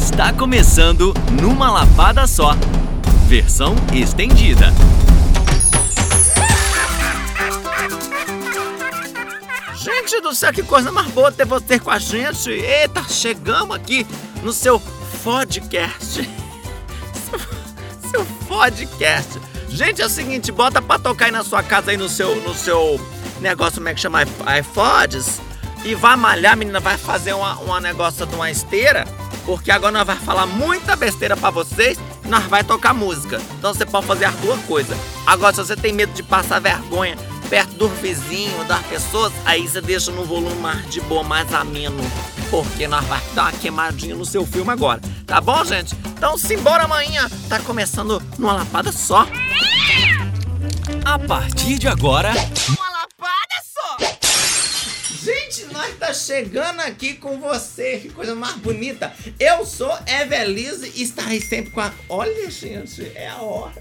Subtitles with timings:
[0.00, 2.56] Está começando numa lapada só.
[3.28, 4.72] Versão estendida.
[9.74, 12.50] Gente do céu, que coisa mais boa ter você com a gente.
[12.50, 14.06] Eita, chegamos aqui
[14.42, 14.80] no seu
[15.22, 16.28] podcast.
[17.30, 17.40] Seu,
[18.10, 19.38] seu podcast.
[19.68, 22.54] Gente, é o seguinte, bota pra tocar aí na sua casa aí no seu, no
[22.54, 22.98] seu
[23.40, 24.22] negócio, como é que chama?
[24.22, 25.40] iPods.
[25.84, 29.06] E vai malhar, menina, vai fazer uma, uma negócio de uma esteira.
[29.44, 33.40] Porque agora nós vai falar muita besteira pra vocês e nós vai tocar música.
[33.58, 34.96] Então você pode fazer as duas coisas.
[35.26, 37.16] Agora, se você tem medo de passar vergonha
[37.48, 42.00] perto do vizinho, das pessoas, aí você deixa no volume mais de boa, mais ameno.
[42.48, 45.00] Porque nós vai dar uma queimadinha no seu filme agora.
[45.26, 45.96] Tá bom, gente?
[46.06, 47.28] Então simbora amanhã.
[47.48, 49.26] Tá começando numa lapada só.
[51.04, 52.32] A partir de agora!
[55.80, 59.10] Nós tá chegando aqui com você, que coisa mais bonita.
[59.38, 61.90] Eu sou Evelise e estarei sempre com a.
[62.06, 63.72] Olha, gente, é a hora.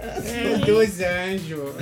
[0.66, 1.76] Dos anjos.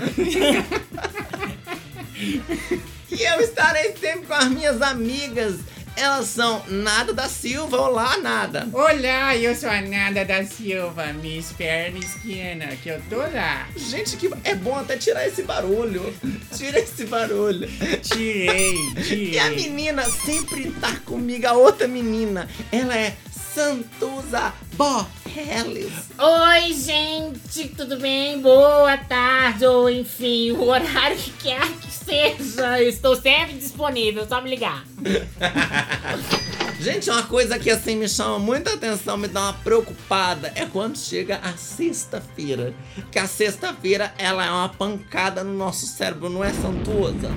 [3.09, 5.59] E eu estarei sempre com as minhas amigas.
[5.99, 7.75] Elas são Nada da Silva.
[7.81, 8.67] Olá, Nada.
[8.71, 13.67] Olá, eu sou a Nada da Silva, Miss Perna Esquina, que eu tô lá.
[13.75, 16.13] Gente, que é bom até tirar esse barulho.
[16.55, 17.67] Tira esse barulho.
[18.03, 18.75] Tirei,
[19.09, 19.55] E a tirei.
[19.69, 22.47] menina sempre tá comigo, a outra menina.
[22.71, 23.15] Ela é
[23.55, 25.91] Santuza Borreles.
[26.19, 28.39] Oi, gente, tudo bem?
[28.39, 32.81] Boa tarde, ou enfim, o horário que quer que seja.
[32.81, 34.85] Estou sempre disponível, só me ligar.
[36.79, 40.97] Gente, uma coisa que assim me chama muita atenção, me dá uma preocupada, é quando
[40.97, 42.73] chega a sexta-feira.
[43.11, 47.31] Que a sexta-feira ela é uma pancada no nosso cérebro, não é Santuza?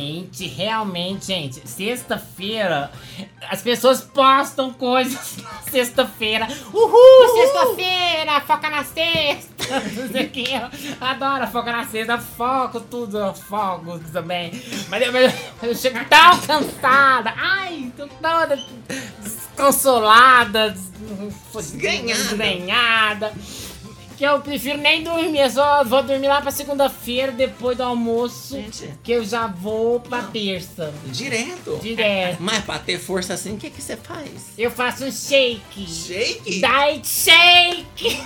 [0.00, 2.90] Realmente, realmente, gente, sexta-feira,
[3.48, 6.46] as pessoas postam coisas na sexta-feira.
[6.70, 9.54] Uhul, sexta-feira, foca na sexta.
[9.96, 10.68] Não sei o que, eu
[11.00, 14.52] adoro foca na sexta, foco tudo, eu foco também.
[14.90, 18.62] Mas eu, mas eu chego tão cansada, ai, tô toda
[19.22, 20.92] desconsolada, des-
[22.14, 23.32] Desgrenhada.
[24.16, 28.54] Que eu prefiro nem dormir, eu só vou dormir lá pra segunda-feira, depois do almoço,
[28.56, 28.90] Gente.
[29.04, 30.92] que eu já vou pra terça.
[31.06, 31.78] Direto.
[31.82, 32.38] Direto.
[32.40, 34.52] Mas pra ter força assim, o que, que você faz?
[34.56, 35.86] Eu faço um shake.
[35.86, 36.60] Shake?
[36.60, 38.22] Diet shake!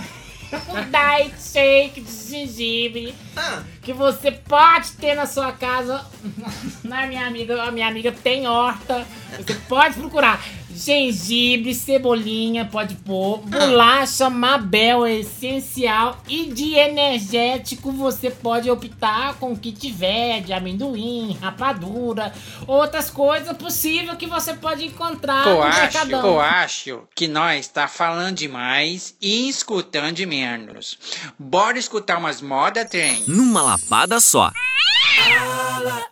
[0.69, 6.05] Um diet shake de gengibre Ah, que você pode ter na sua casa.
[6.85, 9.05] Na minha amiga, a minha amiga tem horta.
[9.39, 10.41] Você pode procurar
[10.81, 19.53] gengibre, cebolinha, pode pôr, bolacha Mabel é essencial e de energético você pode optar com
[19.53, 22.33] o que tiver, de amendoim, rapadura,
[22.67, 26.27] outras coisas possível que você pode encontrar Eu no acho, mercadão.
[26.27, 30.99] eu acho que nós está falando demais e escutando de menos.
[31.39, 33.25] Bora escutar umas moda trem.
[33.27, 34.51] numa lapada só.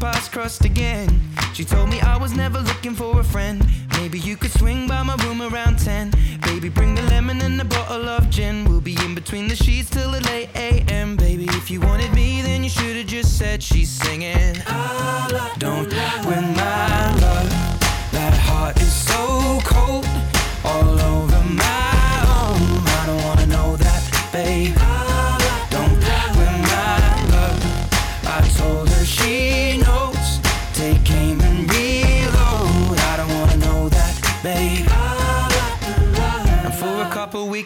[0.00, 1.08] paths crossed again.
[1.54, 3.64] She told me I was never looking for a friend.
[3.92, 6.12] Maybe you could swing by my room around 10.
[6.42, 8.64] Baby, bring the lemon and a bottle of gin.
[8.64, 11.16] We'll be in between the sheets till the late AM.
[11.16, 14.54] Baby, if you wanted me, then you should have just said she's singing.
[15.58, 15.92] Don't
[16.26, 17.50] win my love.
[18.12, 20.06] That heart is so cold.
[20.64, 21.85] All over my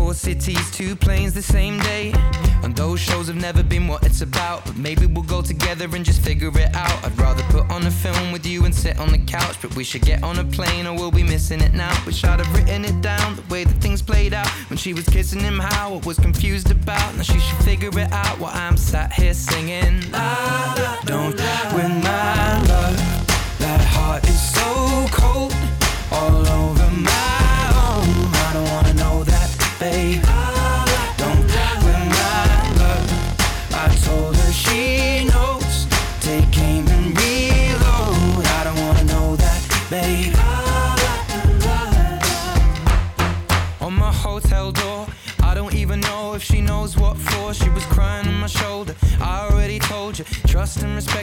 [0.00, 2.10] Four cities, two planes the same day.
[2.62, 4.64] And those shows have never been what it's about.
[4.64, 7.04] But maybe we'll go together and just figure it out.
[7.04, 9.56] I'd rather put on a film with you and sit on the couch.
[9.60, 11.92] But we should get on a plane or we'll be missing it now.
[12.06, 14.48] Wish I'd have written it down the way that things played out.
[14.70, 17.14] When she was kissing him, how I was confused about.
[17.16, 20.10] Now she should figure it out while I'm sat here singing.
[20.12, 21.36] La, la, don't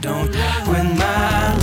[0.00, 1.61] Don't rock with my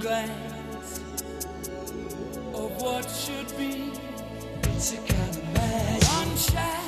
[0.00, 1.00] glance
[2.54, 3.92] of what should be.
[4.62, 6.08] It's a kind of magic.
[6.08, 6.87] One shaft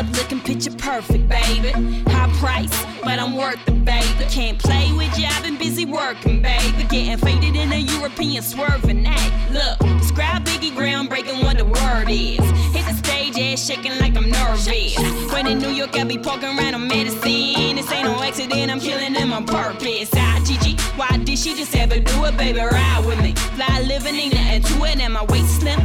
[0.00, 1.72] Up looking picture perfect, baby.
[2.10, 4.24] High price, but I'm worth it, baby.
[4.30, 6.84] Can't play with you, I've been busy working, baby.
[6.84, 9.52] Getting faded in a European swerving act.
[9.52, 12.40] Look, describe Biggie groundbreaking what the word is.
[12.74, 14.96] Hit the stage, ass shaking like I'm nervous.
[15.32, 17.76] When in New York, I be poking around on medicine.
[17.76, 20.10] This ain't no accident, I'm killing them on purpose.
[21.00, 22.60] Why did she just ever do it, baby?
[22.60, 23.32] Ride with me.
[23.56, 25.80] Fly living, ain't nothing to it, and my waist slim.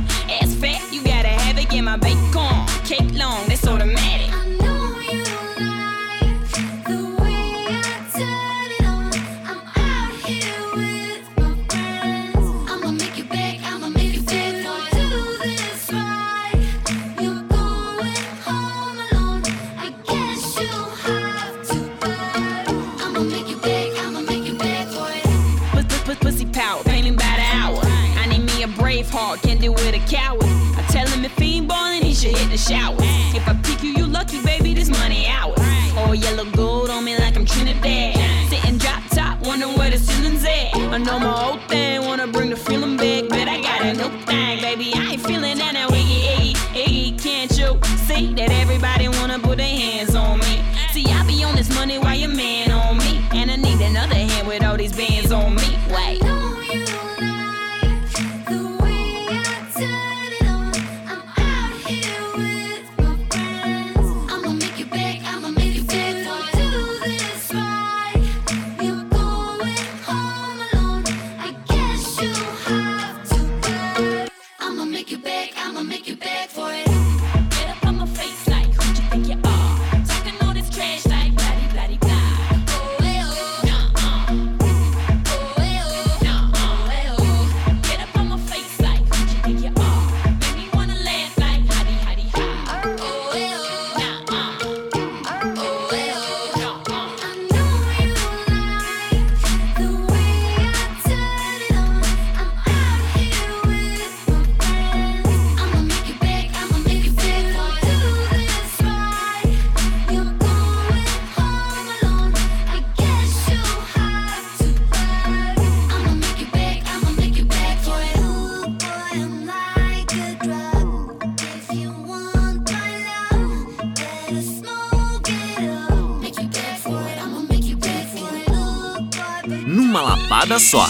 [130.46, 130.88] Lapada só.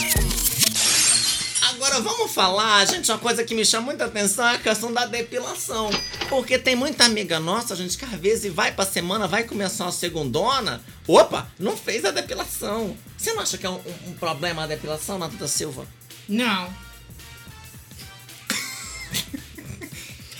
[1.70, 5.06] Agora vamos falar, gente, uma coisa que me chama muita atenção é a questão da
[5.06, 5.90] depilação.
[6.30, 9.92] Porque tem muita amiga nossa, gente, que às vezes vai pra semana, vai começar uma
[9.92, 10.82] segundona.
[11.08, 12.96] Opa, não fez a depilação.
[13.18, 15.88] Você não acha que é um, um- um problema a depilação, Natuda Silva?
[16.28, 16.70] Não.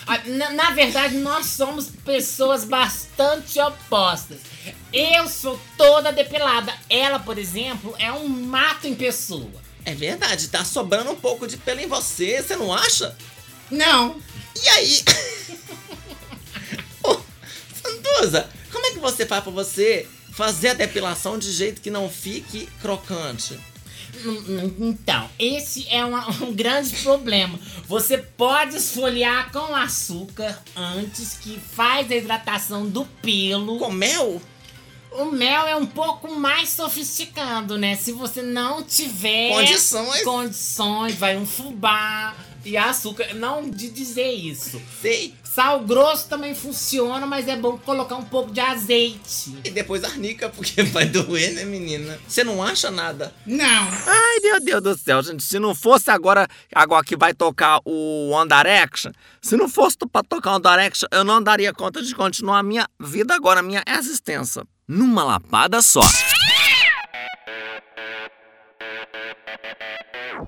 [0.08, 4.38] Ah, Na, na verdade, nós somos pessoas bastante opostas.
[4.98, 6.74] Eu sou toda depilada.
[6.90, 9.52] Ela, por exemplo, é um mato em pessoa.
[9.84, 13.16] É verdade, tá sobrando um pouco de pelo em você, você não acha?
[13.70, 14.20] Não.
[14.64, 15.04] E aí?
[17.84, 22.10] Santuza, como é que você faz pra você fazer a depilação de jeito que não
[22.10, 23.60] fique crocante?
[24.26, 27.60] Hum, Então, esse é uma- um grande problema.
[27.86, 33.78] Você pode esfoliar com açúcar antes que faz a hidratação do pelo.
[33.78, 34.42] Com mel?
[35.18, 37.96] o mel é um pouco mais sofisticado, né?
[37.96, 43.34] Se você não tiver condições, condições vai um fubá e açúcar.
[43.34, 44.82] Não de dizer isso.
[45.02, 45.34] Sei.
[45.44, 49.56] Sal grosso também funciona, mas é bom colocar um pouco de azeite.
[49.64, 52.20] E depois arnica, porque vai doer, né, menina?
[52.28, 53.34] Você não acha nada?
[53.46, 53.66] Não.
[53.66, 55.44] Ai, meu Deus do céu, gente.
[55.44, 60.24] Se não fosse agora, agora que vai tocar o One Direction, se não fosse pra
[60.24, 63.64] tocar o One Direction, eu não daria conta de continuar a minha vida agora, a
[63.64, 66.02] minha existência numa lapada só.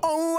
[0.02, 0.38] Oh,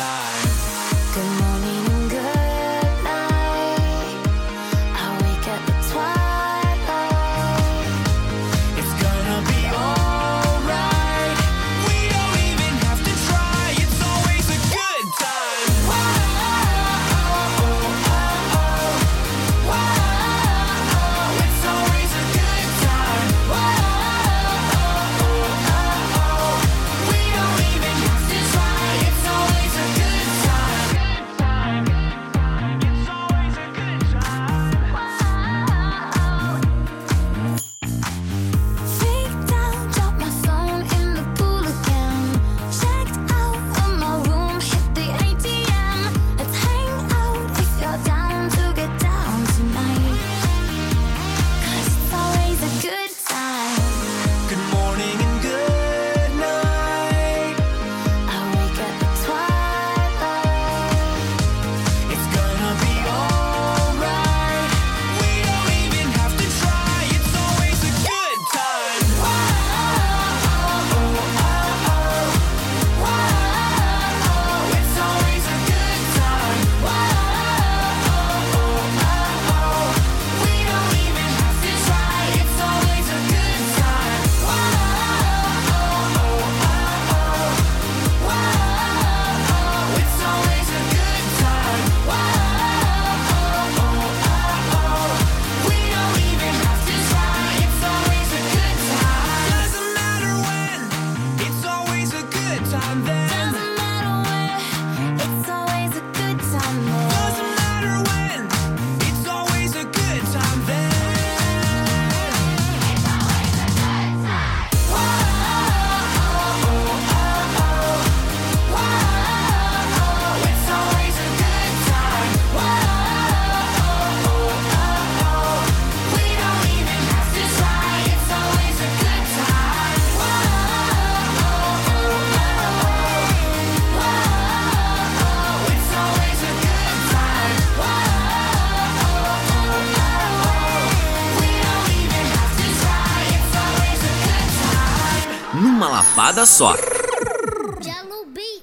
[0.00, 0.29] side.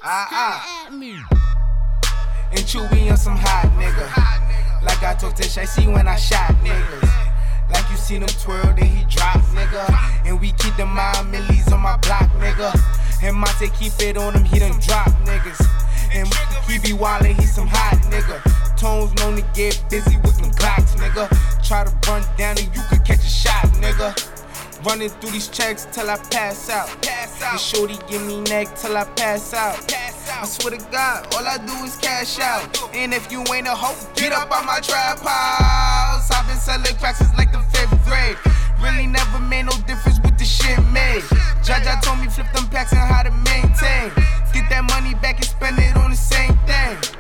[0.03, 0.89] Ah, ah.
[0.91, 1.17] me.
[2.51, 4.05] And Chewy on some hot nigga.
[4.85, 7.09] Like I talked to Shicey when I shot niggas.
[7.73, 9.83] Like you seen him twirl, then he drop, nigga.
[10.27, 12.69] And we keep the mind millies on my block, nigga.
[13.23, 15.59] And Monte keep it on him, he done drop niggas.
[16.13, 16.27] And
[16.69, 18.77] he be wildin', he some hot nigga.
[18.77, 21.27] Tones known to get busy with them Glocks, nigga.
[21.67, 24.36] Try to run down and you could catch a shot, nigga.
[24.85, 26.87] Running through these checks till I pass out.
[27.01, 27.51] Pass out.
[27.53, 29.75] And shorty give me neck till I pass out.
[29.87, 30.43] Pass out.
[30.43, 32.61] I swear to God, all I do is cash out.
[32.93, 36.29] And if you ain't a hoe, get up on my trap house.
[36.29, 38.37] I've been selling cracks since like the fifth grade.
[38.81, 41.23] Really never made no difference with the shit made.
[41.65, 44.13] Jaja told me flip them packs and how to maintain.
[44.53, 47.16] Get that money back and spend it on the same thing.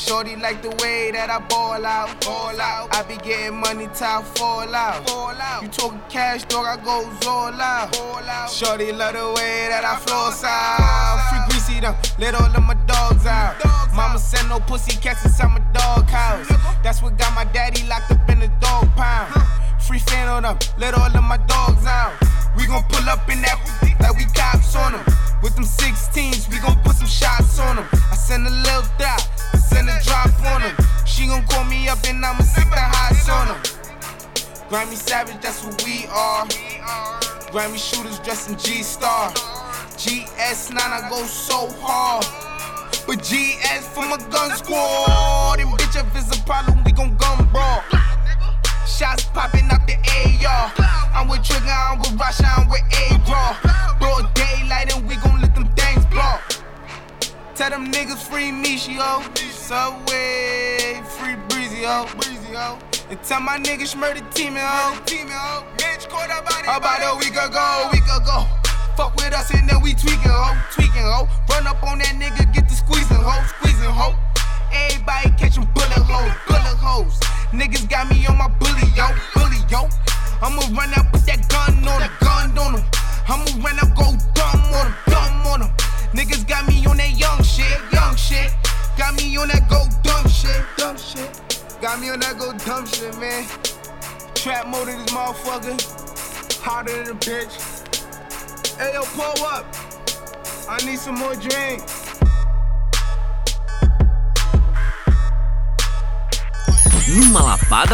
[0.00, 2.88] Shorty like the way that I ball out, ball out.
[2.96, 5.62] I be getting money till I fall out, fall out.
[5.62, 6.64] You talking cash, dog?
[6.64, 8.50] I go all out, all out.
[8.50, 11.20] Shorty love the way that I flow out.
[11.28, 13.60] Free greasy them, let all of my dogs out.
[13.60, 16.48] Dogs Mama send no pussy cats inside my dog house.
[16.82, 19.34] That's what got my daddy locked up in the dog pound.
[19.82, 22.14] Free fan on them, let all of my dogs out.
[22.56, 23.58] We gon' pull up in that
[24.00, 25.04] like we cops on them.
[25.42, 27.86] With them 16s, we gon' put some shots on them.
[28.10, 30.76] I send a little dot, I send a drop on them.
[31.06, 33.62] She gon' call me up and I'ma sick the highs on them.
[34.68, 36.46] Grammy Savage, that's what we are.
[37.50, 39.30] Grammy shooters dressed in G Star.
[40.00, 42.24] GS9, I go so hard.
[43.06, 45.58] But GS for my gun squad.
[45.58, 47.82] And bitch, if it's a problem, we gon' gun brawl.
[48.86, 50.72] Shots popping out the AR.
[51.14, 53.98] I'm with Trigger, I'm with Rasha, I'm with A-Raw.
[53.98, 56.38] Broad daylight and we gon' let them things blow.
[57.54, 59.20] Tell them niggas free Michio.
[59.52, 62.06] Subway, free Breezy, ho.
[62.16, 62.78] Breezy, ho.
[63.10, 64.98] And tell my niggas murder team, ho.
[65.04, 65.64] Team, ho.
[65.76, 66.64] Mitch caught about it.
[66.64, 68.46] About a week ago, week ago.
[68.96, 70.56] Fuck with us and then we tweaking, ho.
[70.72, 71.28] Tweaking, ho.
[71.48, 73.09] Run up on that nigga, get the squeezing,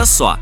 [0.06, 0.35] só.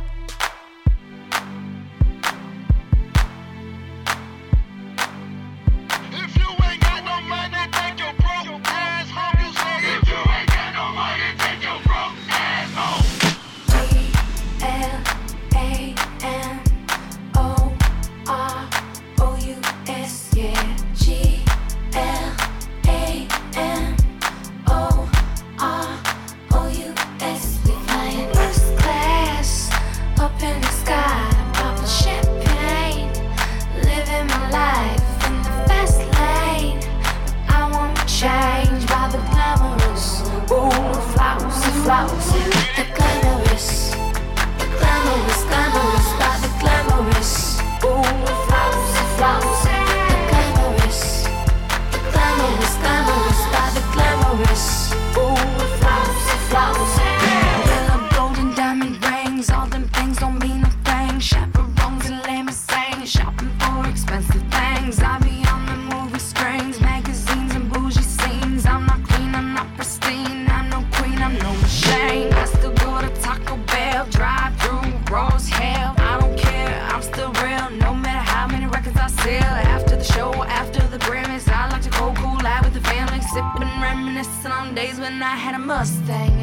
[85.45, 86.34] Had a Mustang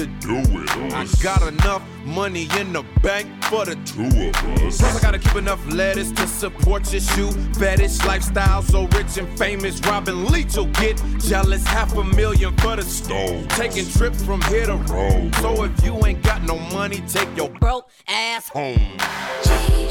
[0.00, 1.20] to do with us.
[1.20, 4.78] I got enough money in the bank for the two of us.
[4.78, 8.62] Plus I gotta keep enough lettuce to support your shoe fetish lifestyle.
[8.62, 11.66] So rich and famous, Robin Leach will get jealous.
[11.66, 13.46] Half a million for the stove.
[13.48, 15.34] Taking trips from here to Rome.
[15.34, 18.96] So if you ain't got no money, take your broke ass home.
[19.44, 19.90] Change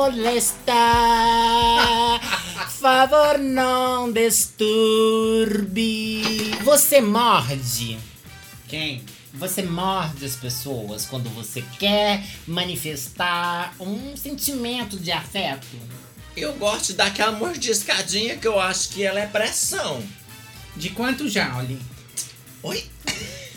[0.00, 0.72] molesta,
[2.80, 4.62] favor não disturbe.
[6.64, 7.98] Você morde.
[8.66, 9.04] Quem?
[9.34, 15.66] Você morde as pessoas quando você quer manifestar um sentimento de afeto.
[16.34, 20.02] Eu gosto de dar aquela mordiscadinha que eu acho que ela é pressão.
[20.74, 21.78] De quanto joule?
[22.62, 22.86] Oi?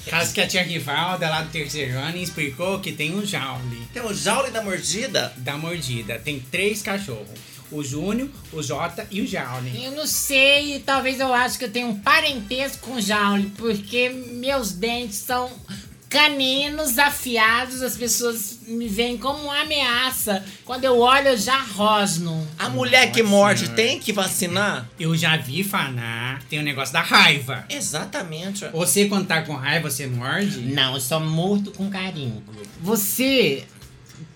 [0.10, 3.88] Caso que a tia Rivalda lá do terceiro ano explicou que tem um joule.
[3.94, 5.34] Tem o jaule da mordida?
[5.38, 6.20] Da mordida.
[6.20, 7.54] Tem três cachorros.
[7.72, 9.84] O Júnior, o Jota e o Jaule.
[9.84, 14.74] Eu não sei, talvez eu acho que eu tenho um parentesco com Jaule, porque meus
[14.74, 15.52] dentes são
[16.13, 20.45] caninos afiados, as pessoas me veem como uma ameaça.
[20.63, 22.47] Quando eu olho, eu já rosno.
[22.60, 23.76] A mulher que morde Senhora.
[23.76, 24.88] tem que vacinar?
[24.99, 27.65] Eu já vi falar, tem o negócio da raiva.
[27.67, 28.63] Exatamente.
[28.67, 30.62] Você, quando tá com raiva, você morde?
[30.62, 32.43] Não, eu só mordo com carinho.
[32.80, 33.63] Você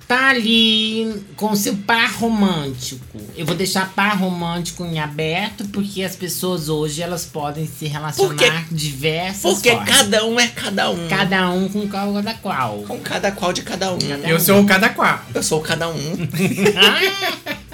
[0.07, 3.19] tá ali com seu par romântico.
[3.35, 8.29] Eu vou deixar par romântico em aberto, porque as pessoas hoje elas podem se relacionar
[8.29, 9.89] Porque- diversas Porque formas.
[9.89, 11.07] cada um é cada um.
[11.09, 12.83] Cada um com cada qual.
[12.87, 13.97] Com cada qual de cada um.
[14.25, 15.19] Eu sou o cada qual.
[15.33, 15.95] Eu sou cada um.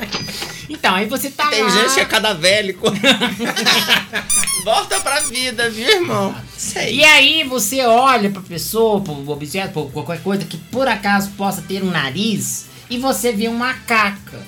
[0.69, 1.69] Então, aí você tá Tem lá.
[1.69, 2.77] gente que é cada velho.
[4.63, 6.33] Volta pra vida, viu, irmão?
[6.57, 6.95] Sei.
[6.95, 11.61] E aí você olha pra pessoa, pro objeto, por qualquer coisa que por acaso possa
[11.61, 14.39] ter um nariz e você vê uma caca.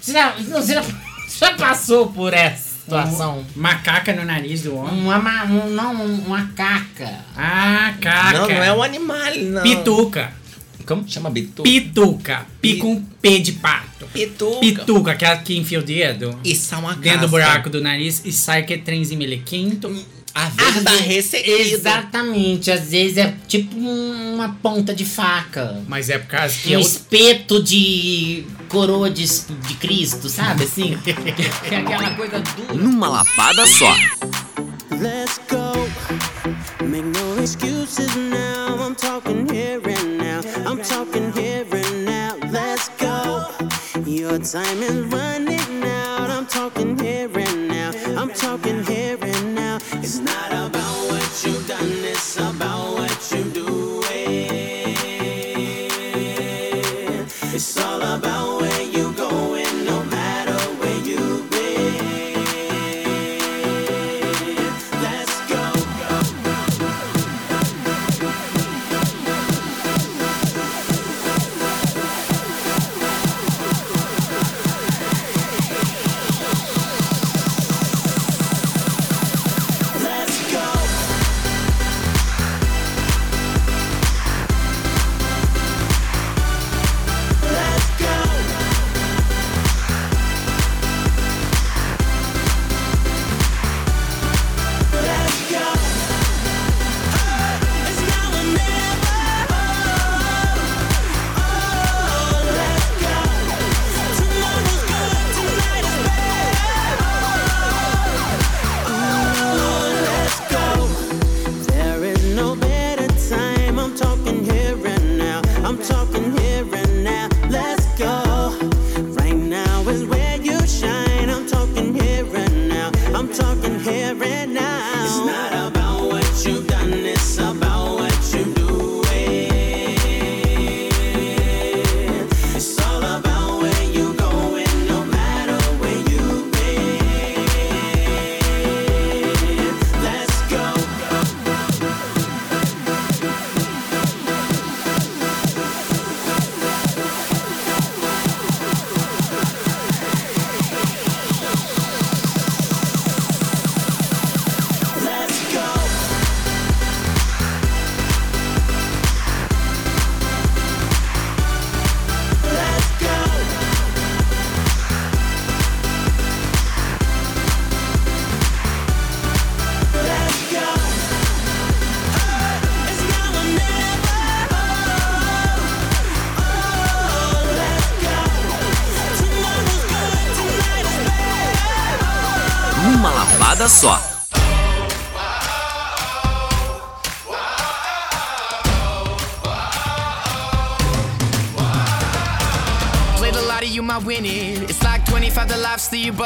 [0.00, 0.82] Você, já, você já,
[1.38, 3.44] já passou por essa situação?
[3.54, 5.00] Macaca no nariz do homem.
[5.00, 7.08] Uma, ma- um, não, um- uma caca.
[7.36, 8.38] Ah, caca.
[8.38, 9.62] Não, não é um animal, não.
[9.62, 10.32] Pituca.
[10.94, 11.62] Como chama Bitu?
[11.62, 12.46] Pituca.
[12.60, 14.06] Pi com P de pato.
[14.12, 14.58] Pituca.
[14.60, 18.32] Pituca, aquela que enfia o dedo Isso é uma dentro do buraco do nariz e
[18.32, 19.88] sai que é trenzinho melequinto.
[20.34, 21.56] A vezes dá ressequido.
[21.74, 25.80] Exatamente, às vezes é tipo um- uma ponta de faca.
[25.88, 30.64] Mas é por causa que Um é o espeto de coroa de, de Cristo, sabe
[30.64, 30.96] assim?
[31.70, 32.74] É aquela coisa dura.
[32.74, 33.92] Numa lapada só.
[35.00, 35.88] Let's go.
[36.84, 38.86] Make no excuses now.
[38.86, 39.99] I'm talking here and
[44.30, 46.30] Your time is running out.
[46.30, 47.90] I'm talking here and now.
[48.16, 49.19] I'm talking here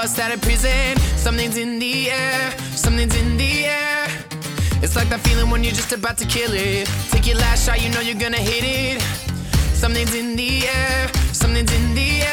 [0.05, 0.99] bust out of prison.
[1.17, 4.07] Something's in the air, something's in the air.
[4.83, 6.87] It's like that feeling when you're just about to kill it.
[7.09, 9.01] Take your last shot, you know you're gonna hit it.
[9.73, 12.24] Something's in the air, something's in the air.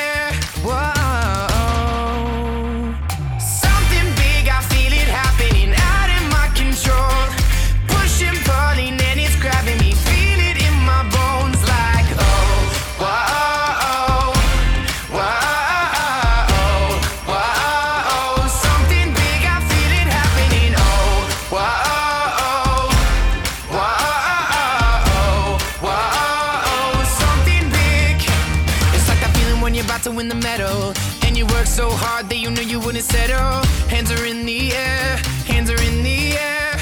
[29.72, 30.94] When you're about to win the medal.
[31.24, 33.64] And you work so hard that you knew you wouldn't settle.
[33.88, 35.16] Hands are in the air,
[35.48, 36.76] hands are in the air.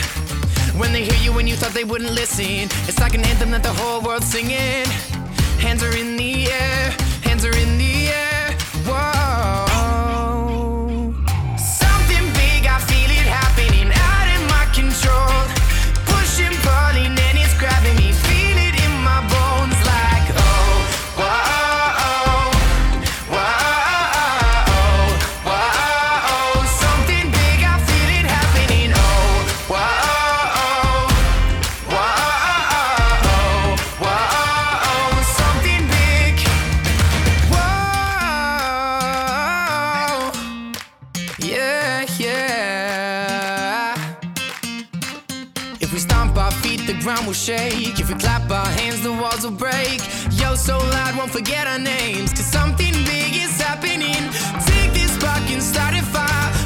[0.74, 2.66] When they hear you when you thought they wouldn't listen.
[2.90, 4.90] It's like an anthem that the whole world's singing.
[5.62, 6.96] Hands are in the air,
[50.60, 52.34] so loud, won't forget our names.
[52.34, 54.22] Cause something big is happening.
[54.66, 56.59] Take this spark and start a fire.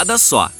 [0.00, 0.59] Lapada só.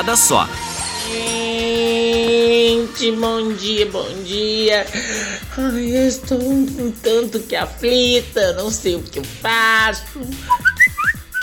[0.00, 0.48] Lapada só.
[1.06, 4.86] Gente, bom dia, bom dia.
[5.56, 10.20] Ai, eu estou um tanto que aflita, não sei o que eu faço.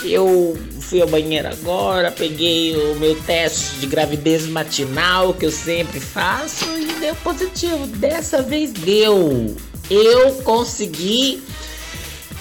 [0.03, 5.99] Eu fui ao banheiro agora, peguei o meu teste de gravidez matinal que eu sempre
[5.99, 7.87] faço e deu positivo.
[7.87, 9.55] Dessa vez deu.
[9.89, 11.41] Eu consegui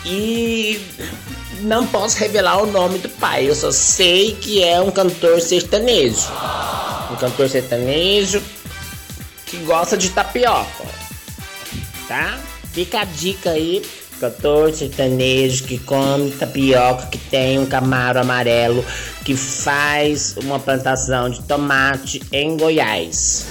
[0.05, 0.81] e
[1.61, 3.49] não posso revelar o nome do pai.
[3.49, 6.29] Eu só sei que é um cantor sertanejo.
[7.11, 8.43] Um cantor sertanejo
[9.47, 10.85] que gosta de tapioca.
[12.09, 12.39] Tá?
[12.73, 13.83] Fica a dica aí.
[14.21, 18.83] Cantor sertanejo que come tapioca, que tem um camaro amarelo,
[19.25, 23.45] que faz uma plantação de tomate em Goiás.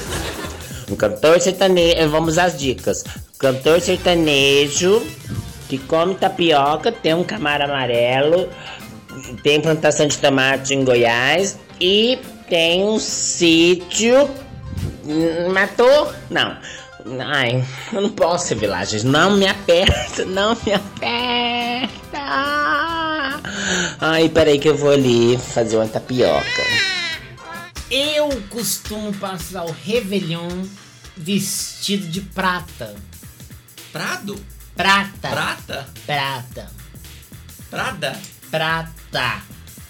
[0.89, 2.10] Um cantor sertanejo.
[2.10, 3.03] Vamos às dicas.
[3.38, 5.06] Cantor sertanejo
[5.68, 8.49] que come tapioca, tem um camaro amarelo,
[9.43, 14.30] tem plantação de tomate em Goiás e tem um sítio.
[15.05, 16.13] Hum, Matou?
[16.30, 16.57] Não.
[17.20, 17.63] Ai,
[17.93, 19.05] eu não posso revelar, gente.
[19.05, 22.20] Não me aperta, não me aperta.
[24.01, 26.63] Ai, peraí que eu vou ali fazer uma tapioca.
[27.91, 30.63] Eu costumo passar o Réveillon
[31.16, 32.95] vestido de prata.
[33.93, 34.36] Prado?
[34.76, 35.30] Prata.
[35.30, 35.88] Prata?
[36.06, 36.72] Prata.
[37.70, 38.22] Prada?
[38.52, 39.42] Prata.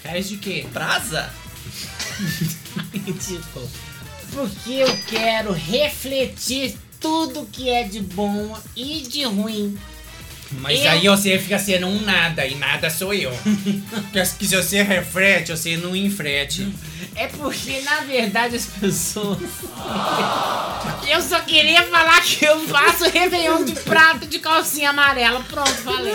[0.02, 0.66] Faz de quê?
[0.72, 1.28] Brasa?
[2.92, 3.68] Ridículo.
[4.32, 9.76] Porque eu quero refletir tudo que é de bom e de ruim.
[10.52, 13.30] Mas Eu- aí você fica sendo um nada e nada sou eu.
[14.12, 16.72] Porque que se você reflete, você não infrete.
[17.14, 19.38] É porque, na verdade, as pessoas.
[21.08, 25.40] Eu só queria falar que eu faço Réveillon de prata de calcinha amarela.
[25.44, 26.12] Pronto, falei.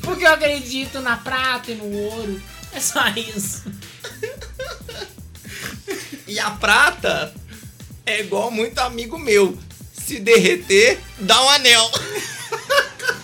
[0.00, 2.40] Porque eu acredito na prata e no ouro.
[2.72, 3.64] É só isso.
[6.26, 7.34] E a prata
[8.06, 9.58] é igual muito amigo meu.
[9.92, 11.90] Se derreter, dá um anel.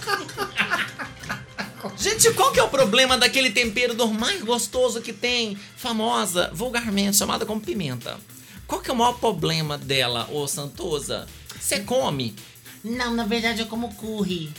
[1.96, 7.16] Gente, qual que é o problema daquele tempero do mais gostoso que tem, famosa, vulgarmente
[7.16, 8.18] chamada como pimenta?
[8.66, 11.26] Qual que é o maior problema dela, ô Santosa?
[11.58, 12.34] Você come
[12.82, 14.52] Não, na verdade eu como curry.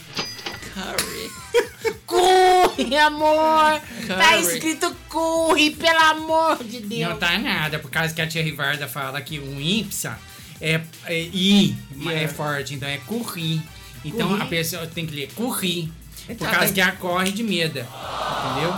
[0.73, 1.31] curry.
[2.07, 3.81] Curry, amor!
[4.07, 4.41] Tá Curry.
[4.41, 7.09] escrito curry, pelo amor de Deus.
[7.09, 10.17] Não tá nada, por causa que a tia Rivarda fala que um ípsa
[10.61, 11.75] é, é I,
[12.09, 13.61] é forte, então é curri.
[14.07, 15.91] Então a pessoa tem que ler curri.
[16.27, 17.79] Por causa tem- que ela corre de medo.
[17.79, 18.73] Entendeu?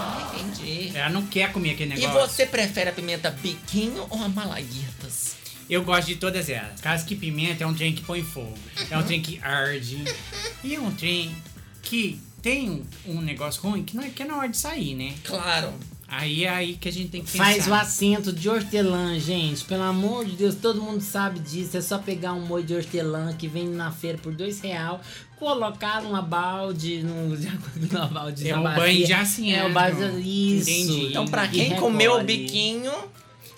[0.50, 0.92] Entendi.
[0.96, 2.20] Ela não quer comer aquele E negócio.
[2.36, 5.36] você prefere a pimenta biquinho ou a malaguetas?
[5.70, 6.74] Eu gosto de todas elas.
[6.74, 8.58] Por causa que pimenta é um trem que põe fogo.
[8.90, 10.04] É um trem que arde.
[10.64, 11.36] E é um trem
[11.82, 14.96] que tem um, um negócio ruim que, não é, que é na hora de sair,
[14.96, 15.14] né?
[15.24, 15.74] Claro.
[16.12, 17.44] Aí é aí que a gente tem que pensar.
[17.46, 19.64] Faz o acento de hortelã, gente.
[19.66, 21.78] Pelo amor de Deus, todo mundo sabe disso.
[21.78, 25.00] É só pegar um molho de hortelã que vem na feira por dois real,
[25.38, 27.30] colocar numa balde, num,
[27.92, 28.80] numa balde É o bacia.
[28.84, 30.70] banho de assim, É o base isso.
[30.70, 31.06] Entendi.
[31.08, 32.92] Então, pra quem comeu o biquinho,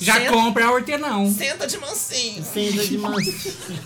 [0.02, 1.32] Já senta- compra hortelão.
[1.32, 2.43] Senta de mansinho.
[2.43, 3.36] Senta de mansinho.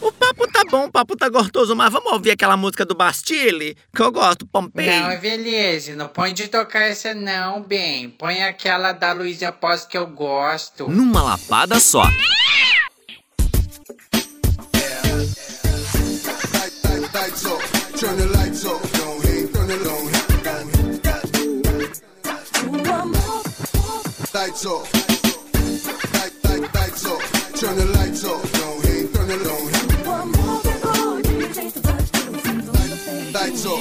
[0.01, 3.75] O papo tá bom, o papo tá gostoso, mas vamos ouvir aquela música do Bastille,
[3.93, 4.87] que eu gosto, Pompei.
[4.99, 5.93] Não, é beleza.
[5.95, 8.09] Não põe de tocar essa não, bem.
[8.09, 10.87] Põe aquela da Luísa Pós que eu gosto.
[10.89, 12.03] Numa lapada só.
[17.13, 17.61] Lights up,
[17.97, 20.11] turn the lights up, don't hate, turn it on,
[24.33, 25.14] Lights up,
[27.55, 28.43] turn the lights off.
[28.51, 29.63] don't hate, turn it on,
[33.31, 33.79] Lights up,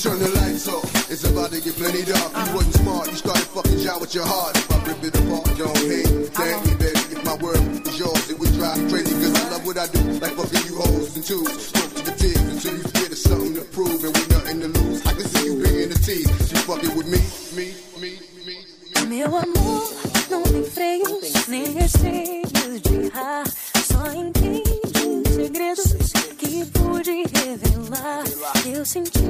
[0.00, 1.10] turn the lights off.
[1.10, 2.32] It's about to get plenty dark.
[2.36, 4.56] You wasn't smart, you started fucking out with your heart.
[4.56, 6.28] If I rip it apart, don't hate.
[6.36, 9.14] Thank me, baby, if my world was yours, it would drive me crazy.
[9.14, 11.48] Cause I love what I do, like fucking you hoes and twos.
[11.48, 14.68] Smoke to the tears until you get us something to prove and with nothing to
[14.68, 15.06] lose.
[15.06, 16.52] I can see you bringing the tease.
[16.52, 17.20] You fucking with me,
[17.56, 18.54] me, me, me.
[19.08, 23.44] Meu amor não tem freios, nem receios de errar.
[23.90, 25.92] Só entende segredos
[26.38, 28.24] que pude revelar.
[28.66, 29.20] Eu senti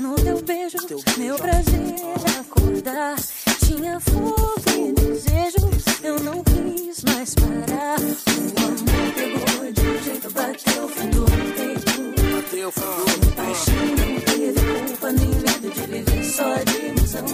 [0.00, 0.78] no teu beijo,
[1.16, 1.98] meu prazer
[2.40, 3.16] acordar.
[3.64, 5.70] Tinha fogo e desejo,
[6.02, 7.98] eu não quis mais parar.
[8.00, 11.88] O amor pegou de um jeito, bateu fundo no peito.
[12.34, 17.24] Bateu fundo Paixão não teve culpa, nem medo de viver só de ilusão.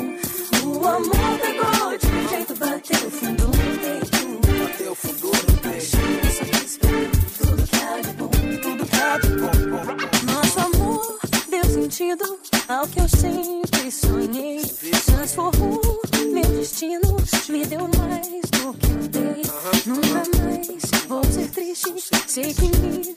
[0.65, 1.64] O amor pegou
[3.07, 4.65] o fundo do peito.
[4.65, 5.97] Até o fundo do peito.
[6.25, 6.45] Nossa
[7.39, 8.31] tudo que há de bom.
[8.63, 10.33] Tudo que de bom.
[10.33, 12.39] Nosso amor deu sentido
[12.69, 14.63] ao que eu sempre sonhei.
[15.07, 16.01] Transformou
[16.33, 17.17] meu destino,
[17.51, 19.43] me deu mais do que eu dei.
[19.87, 21.95] Nunca mais vou ser triste,
[22.27, 23.14] sei que me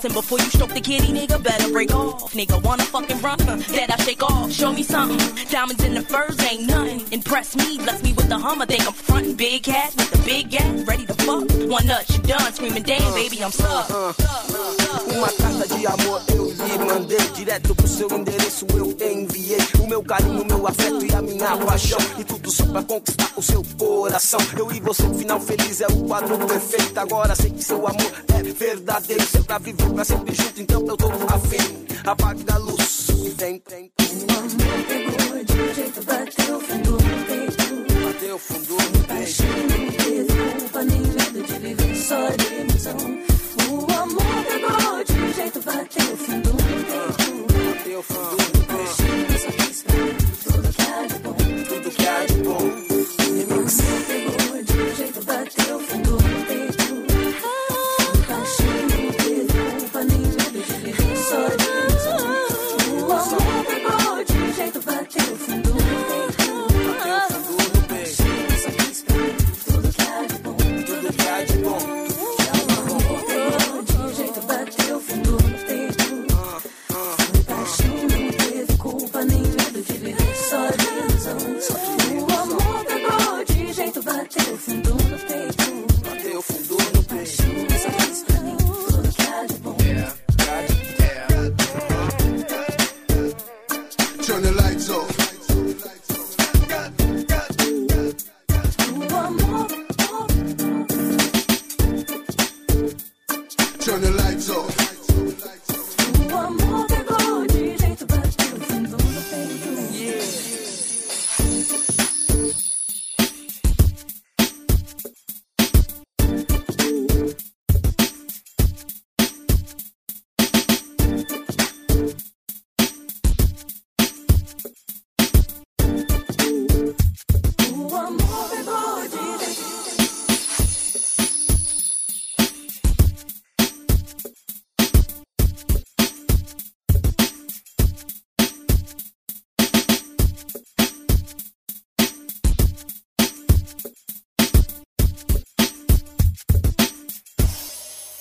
[0.00, 0.04] boss.
[0.04, 2.32] And before you stroke the kitty, nigga, better break off.
[2.32, 4.52] Nigga, wanna fucking run her, I shake off.
[4.52, 5.18] Show me something.
[5.50, 7.00] Diamonds in the furs ain't nothing.
[7.12, 8.66] Impress me, bless me with the hummer.
[8.66, 10.86] Think I'm frontin' big ass with the big ass.
[10.86, 11.48] Ready to fuck.
[11.68, 12.52] One nut, you done.
[12.52, 13.90] Screaming, damn, uh, baby, I'm stuck.
[13.90, 14.80] Uh, uh,
[15.10, 18.66] Uma de amor eu mandei direto pro seu endereço.
[18.76, 18.92] Eu
[19.90, 21.98] meu carinho, meu afeto e a minha paixão.
[22.16, 24.38] E tudo só pra conquistar o seu coração.
[24.56, 26.96] Eu e você, final feliz é o quadro perfeito.
[26.96, 29.26] Agora sei que seu amor é verdadeiro.
[29.26, 31.86] Seu pra viver pra sempre junto, então eu tô afim.
[32.06, 33.90] Apague da luz e vem, vem.
[34.00, 38.04] O amor pegou de um jeito, bateu fundo no peito.
[38.04, 39.42] Bateu fundo no peito.
[39.70, 42.96] Nem desculpa, nem medo de viver só de emoção.
[43.68, 47.74] O amor pegou de um jeito, bateu fundo no peito.
[47.74, 48.39] Bateu fundo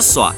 [0.00, 0.34] Olha só,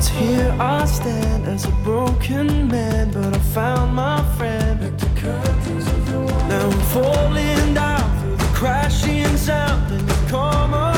[0.00, 4.80] It's here I stand as a broken man, but I found my friend.
[6.48, 10.89] Now I'm falling down through the crashing sound and the karma.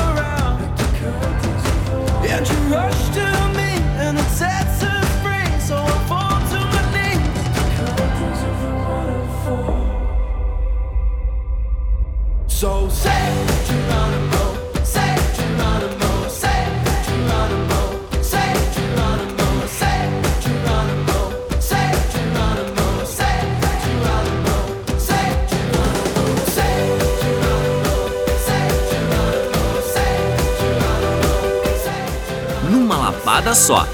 [33.43, 33.87] pancada só.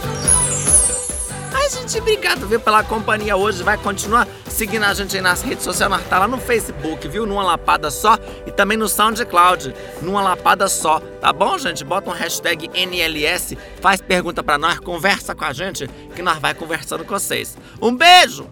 [1.54, 3.62] Ai, gente, obrigado, viu, pela companhia hoje.
[3.62, 5.90] Vai continuar seguindo a gente aí nas redes sociais.
[5.90, 7.26] Nós tá lá no Facebook, viu?
[7.26, 11.00] Numa Lapada Só e também no SoundCloud, numa Lapada Só.
[11.20, 11.84] Tá bom, gente?
[11.84, 16.54] Bota um hashtag NLS, faz pergunta para nós, conversa com a gente, que nós vai
[16.54, 17.56] conversando com vocês.
[17.80, 18.46] Um beijo!